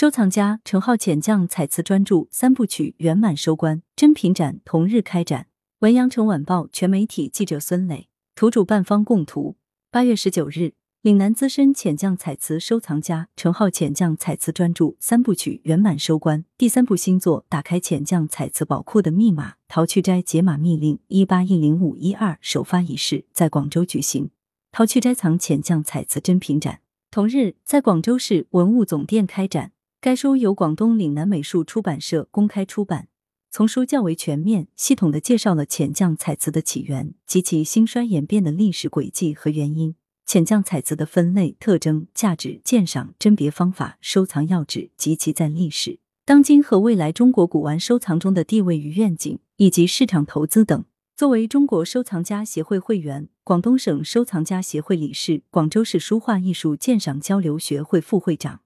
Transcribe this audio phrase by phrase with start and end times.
[0.00, 5.48] 收藏家陈浩浅将彩瓷专著三部曲圆满收官，珍品展同日开展。
[5.80, 9.58] 文阳城晚报全媒体记者孙磊，图主办方供图。
[9.90, 10.72] 八月十九日。
[11.02, 24.30] 岭南资深浅绛彩瓷收藏家陈浩浅绛彩瓷专著三部曲圆满收官，第三部新作打开浅绛彩瓷宝库的密码——陶去斋解码密令一八一零五一二首发仪式在广州举行。
[24.72, 26.80] 陶去斋藏浅绛彩瓷珍品展
[27.10, 29.72] 同日在广州市文物总店开展。
[30.02, 33.08] 该书由广东岭南美术出版社公开出版，
[33.50, 39.94] 丛书较为全面、系统的介绍了浅绛彩瓷的起源及其兴衰演变的历史轨迹和原因。
[40.24, 50.82] 浅绛彩瓷的分类特征、价值鉴赏、甄别方法、收藏要旨及其在历史、当今和未来中国古玩收藏中的地位与愿景，以及市场投资等。
[51.14, 58.60] 作为中国收藏家协会会员、广东省收藏家协会理事、广州市书画艺术鉴赏交流学会副会长，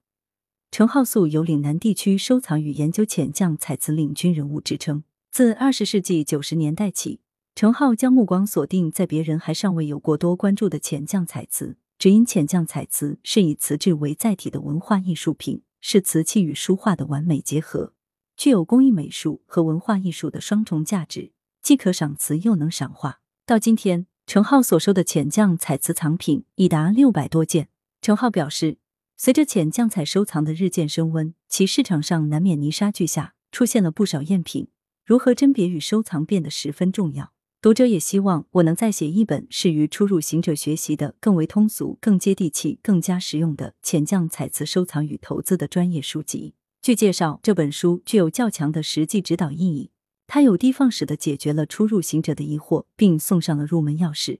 [0.77, 5.05] 陈浩素有岭南地区收藏与研究浅匠彩瓷领军人物之称。
[5.31, 7.21] 自二十世纪九十年代起。
[7.55, 17.93] 陈浩将目光锁定在别人还尚未有过多关注的浅绛彩瓷，只因浅绛彩瓷是以瓷质为载体的文化艺术品，是瓷器与书画的完美结合，
[18.35, 23.21] 具有工艺美术和文化艺术的双重价值，既可赏瓷又能赏画。
[23.45, 27.69] 到今天，陈浩所收的浅绛彩瓷藏品已达六百多件。
[28.01, 28.77] 陈浩表示，
[29.17, 34.67] 随着浅绛彩收藏的日渐升温，其市场上难免泥沙俱下，出现了不少赝品，
[35.05, 37.31] 如何甄别与收藏变得十分重要。
[37.61, 46.53] 读者也希望我能再写一本适于初入行者学习的、更为通俗、更接地气、更加实用的浅绛彩瓷收藏与投资的专业书籍。
[46.81, 49.89] 据介绍，这本书具有较强的实际指导意义，
[50.27, 54.39] 它有的放矢的解决了初入行者的疑惑，并送上了入门钥匙，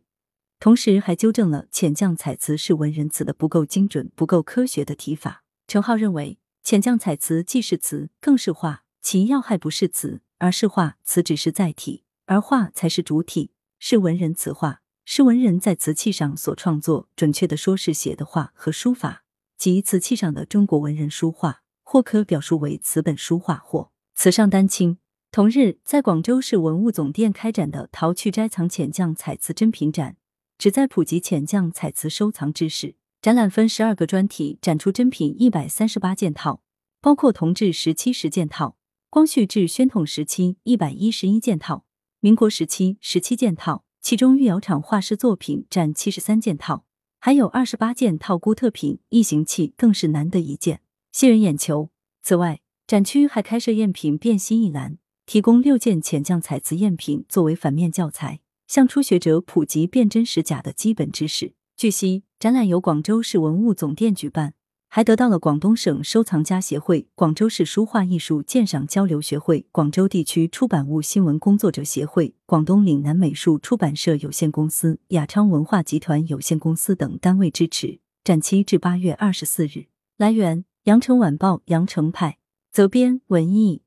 [0.66, 5.44] 同时还纠正了浅绛彩瓷是文人瓷的不够精准、不够科学的提法。
[5.68, 12.04] 陈浩认为，浅绛彩瓷既是瓷，更是画，其要害不是瓷，而是画，瓷只是载体。
[12.26, 17.09] 而画才是主体，是文人词画，是文人在瓷器上所创作。
[17.16, 19.24] 准确的说，是写的画和书法，
[19.59, 24.98] 即瓷器上的中国文人书画，或可表述为瓷本书画或瓷上丹青。
[25.31, 30.18] 同日，在广州市文物总店开展的陶去斋藏浅绛彩瓷珍品展，
[30.58, 32.96] 旨在普及浅匠彩瓷收藏知识。
[33.22, 36.62] 展览分十二个专题，展出珍品一百三十八件套，
[37.02, 38.78] 包括同治时期十件套，
[39.10, 41.86] 光绪至宣统时期一百一十一件套。
[42.20, 46.86] 民国时期十七件套，其中御窑厂画师作品占七十三件套，
[47.20, 51.90] 还有二十八件套孤特品，异形器更是难得一见，吸人眼球。
[52.22, 61.53] 此外，展区还开设赝品辨析一栏，提供六件浅匠彩瓷赝品作为反面教材，向初学者普及辨真实假的基本知识。
[61.78, 64.53] 据悉，展览由广州市文物总店举办。
[64.88, 78.00] 还得到了广东省收藏家协会、广州市书画艺术鉴赏交流学会、广州地区出版物新闻工作者协会、广东岭南美术出版社有限公司、雅昌文化集团有限公司等单位支持。
[78.24, 79.88] 展期至八月二十四日。
[80.16, 82.38] 来源：羊城晚报羊城派，
[82.72, 83.81] 责编：文艺。